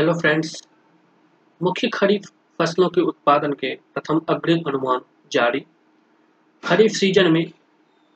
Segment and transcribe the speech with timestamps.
[0.00, 0.52] Hello friends
[1.62, 2.26] मुख्य खरीफ
[2.58, 5.00] फ़सलों के उत्पादन के प्रथम अग्रिम अनुमान
[5.32, 5.60] जारी।
[6.64, 7.52] खरीफ सीज़न में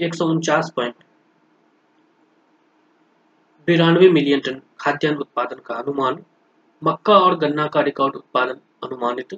[0.00, 0.94] एक सौ उनचास पॉइंट
[3.68, 6.22] बिरानवे मिलियन टन खाद्यान्न उत्पादन का अनुमान,
[6.82, 9.34] मक्का और गन्ना का रिकॉर्ड उत्पादन अनुमानित।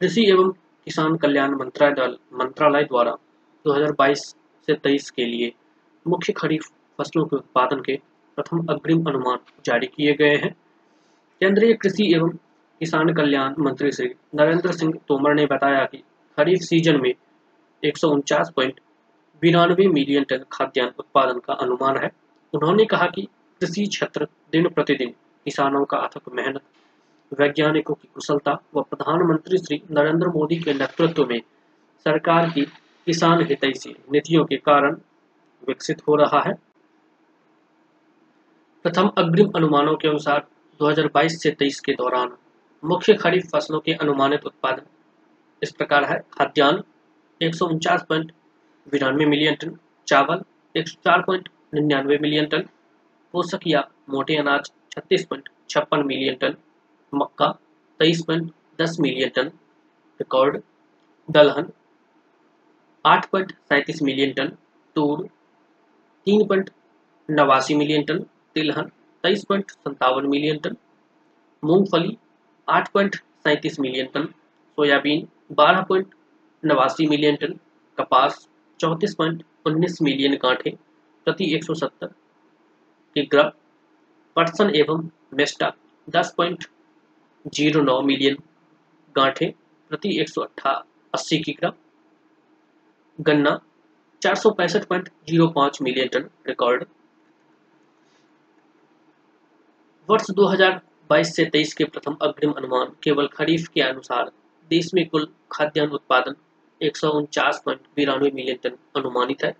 [0.00, 0.50] कृषि एवं
[0.86, 3.16] किसान कल्याण मंत्रालय मंत्रालय द्वारा
[3.64, 4.24] 2022
[4.68, 5.52] से 23 के लिए
[6.06, 6.66] मुख्य खरीफ
[6.98, 7.96] फ़सलों के उत्पादन के
[8.38, 10.54] प्रथम अग्रिम अनुमान जारी किए गए हैं।
[11.42, 12.28] केंद्रीय कृषि एवं
[12.80, 15.98] किसान कल्याण मंत्री श्री नरेंद्र सिंह तोमर ने बताया कि
[16.38, 17.14] खरीफ सीज़न में
[17.84, 17.98] एक
[18.56, 18.80] पॉइंट
[19.42, 22.10] बिरानवे मिलियन टन खाद्यान्न उत्पादन का अनुमान है।
[22.54, 23.22] उन्होंने कहा कि
[23.60, 25.10] कृषि क्षेत्र दिन प्रतिदिन
[25.44, 26.62] किसानों का अथक मेहनत,
[27.40, 31.40] वैज्ञानिकों की कुशलता व प्रधानमंत्री श्री नरेंद्र मोदी के नेतृत्व में
[32.06, 32.64] सरकार की
[33.06, 34.96] किसान हितैषी नीतियों के कारण
[35.68, 36.54] विकसित हो रहा है।
[38.84, 40.46] प्रथम अग्रिम अनुमानों के अनुसार
[40.82, 42.30] 2022 से 23 के दौरान
[42.82, 44.86] मुख्य खरीफ फ़सलों के अनुमानित उत्पादन।
[45.62, 46.82] इस प्रकार है, खाद्यान्न
[47.40, 48.32] एक सौ उनचास पॉइंट
[48.86, 49.76] बिरानवे मिलियन टन,
[50.08, 50.42] चावल
[50.74, 52.62] एक सौ चार पॉइंट निन्यानवे मिलियन टन,
[53.34, 56.56] पोषक या मोटे अनाज छत्तीस पॉइंट छप्पन मिलियन टन,
[57.12, 57.50] मक्का
[58.00, 59.50] तेईस पॉइंट दस मिलियन टन,
[60.20, 60.60] रिकॉर्ड
[61.28, 61.70] दलहन
[63.04, 64.48] आठ पॉइंट सैंतीस मिलियन टन,
[64.96, 65.26] तूर
[66.26, 66.70] तीन पॉइंट
[67.28, 68.18] नवासी मिलियन टन,
[68.54, 68.90] तिलहन
[69.24, 70.76] तेईस पॉइंट संतावन मिलियन टन,
[71.62, 72.16] मूंगफली
[72.68, 74.24] आठ पॉइंट सैंतीस मिलियन टन,
[74.78, 76.14] सोयाबीन बारह पॉइंट
[76.62, 77.52] नवासी मिलियन टन,
[77.98, 78.46] कपास
[78.80, 80.70] चौंतीस पॉइंट उन्नीस मिलियन गांठे
[81.26, 82.06] प्रति एक सौ सत्तर
[83.16, 83.42] किग्रा,
[84.36, 85.72] पटसन एवं मेस्टा
[86.08, 86.64] दस पॉइंट
[87.54, 88.36] ज़ीरो नौ मिलियन
[89.14, 89.46] गांठे
[89.90, 90.70] प्रति एक सौ अट्ठा
[91.14, 91.72] अस्सी किग्रा,
[93.18, 93.58] गन्ना
[94.22, 96.84] चार सौ पैंसठ पॉइंट ज़ीरो पाँच मिलियन टन, रिकॉर्ड
[100.12, 104.30] वर्ष 2022 से 23 के प्रथम अग्रिम अनुमान केवल खरीफ के अनुसार
[104.70, 106.34] देश में कुल खाद्यान्न उत्पादन
[106.80, 106.96] एक
[108.34, 109.52] मिलियन टन अनुमानित है,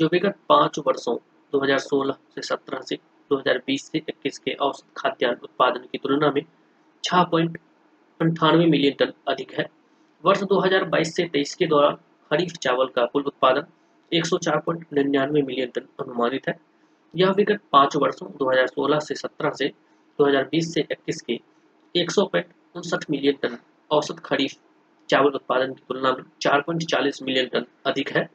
[0.00, 1.14] जो विगत पाँच वर्षों
[1.52, 2.96] 2016 से 17 से
[3.30, 6.42] 2020 से 21 के औसत खाद्यान्न उत्पादन की तुलना में
[8.20, 9.68] अंठानवे मिलियन टन अधिक है।
[10.24, 11.94] वर्ष 2022 से 23 के दौरान
[12.30, 13.66] खरीफ चावल का कुल उत्पादन
[14.12, 14.26] एक
[15.42, 16.58] मिलियन टन अनुमानित है।
[17.14, 19.72] यह विगत पाँच वर्षों 2016 से 17 से
[20.22, 21.40] 2020 से 21 के
[21.94, 22.10] एक
[23.10, 23.56] मिलियन टन
[23.90, 24.52] औसत खरीफ
[25.08, 28.28] चावल उत्पादन की तुलना में 4.40 मिलियन टन अधिक है।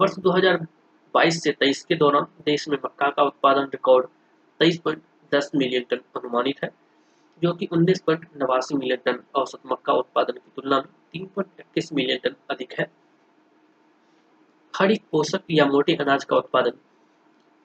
[0.00, 4.06] वर्ष 2022 से 23 के दौरान देश में मक्का का उत्पादन रिकॉर्ड
[4.60, 6.70] 23.10 मिलियन टन अनुमानित है,
[7.42, 12.18] जो कि उन्नीस मिलियन टन औसत मक्का उत्पादन की तुलना में तीन पॉइंट इक्कीस मिलियन
[12.24, 12.90] टन अधिक है।
[14.74, 16.78] खरीफ पोषक या मोटे अनाज का उत्पादन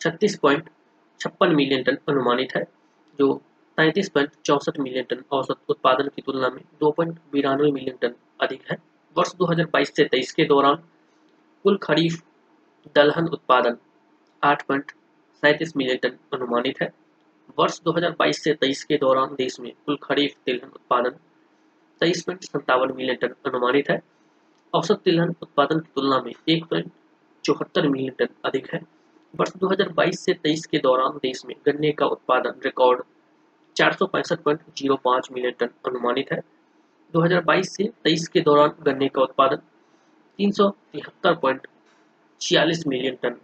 [0.02, 0.70] छत्तीस पॉइंट
[1.20, 2.83] छप्पन मिलियन टन अनुमानित है
[3.20, 3.34] जो
[3.78, 8.14] तैंतीस पॉइंट चौंसठ मिलियन टन औसत उत्पादन की तुलना में दो पॉइंट बिरानवे मिलियन टन
[8.42, 8.78] अधिक है।
[9.18, 10.76] वर्ष 2022 से 23 के दौरान
[11.64, 12.24] कुल खरीफ
[12.96, 13.78] दलहन उत्पादन
[14.44, 14.92] आठ पॉइंट
[15.44, 16.94] सैंतीस मिलियन टन अनुमानित है।
[17.60, 21.10] वर्ष 2022 से 23 के दौरान देश में कुल खरीफ तिलहन उत्पादन
[22.02, 24.02] तेईस पॉइंट सत्तावन मिलियन टन अनुमानित है।
[24.74, 26.92] औसत तिलहन उत्पादन की तुलना में एक पॉइंट
[27.44, 28.80] चौहत्तर मिलियन टन अधिक है।
[29.36, 33.02] वर्ष 2022 से 23 के दौरान देश में गन्ने का उत्पादन रिकॉर्ड
[33.76, 33.94] चार
[35.32, 36.40] मिलियन टन अनुमानित है।
[37.14, 39.56] 2022 से 23 के दौरान गन्ने का उत्पादन
[40.40, 40.52] तीन
[42.88, 43.36] मिलियन टन,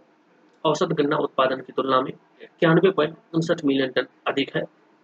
[0.64, 2.12] औसत गन्ना उत्पादन की तुलना में
[2.42, 2.90] इक्यानवे
[3.64, 4.62] मिलियन टन अधिक है।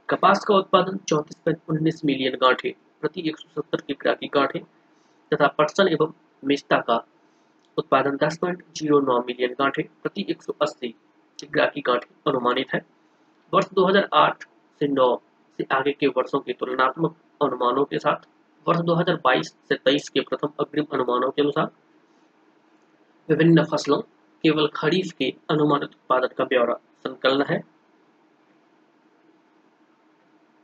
[0.08, 4.58] कपास का उत्पादन चौंतीस मिलियन गांठे प्रति 170 किग्रा की गांठे
[5.32, 6.12] तथा पटसन एवं
[6.44, 7.04] मेस्ता का
[7.78, 10.94] उत्पादन 10.09 मिलियन गांठे प्रति 180
[11.40, 12.86] किग्रा की गांठे अनुमानित है।
[13.54, 14.44] वर्ष 2008
[14.78, 15.16] से 9
[15.58, 18.16] से आगे के वर्षों के तुलनात्मक अनुमानों के साथ,
[18.68, 21.70] वर्ष 2022 से 23 के प्रथम अग्रिम अनुमानों के अनुसार,
[23.28, 24.00] विभिन्न फ़सलों,
[24.42, 27.75] केवल खरीफ के अनुमानित उत्पादन का ब्यौरा संकलन है।